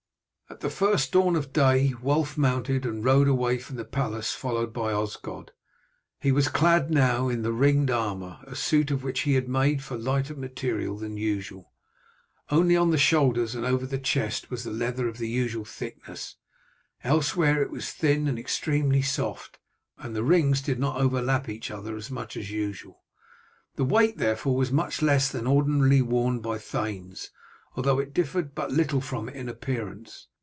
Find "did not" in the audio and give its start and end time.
20.61-20.97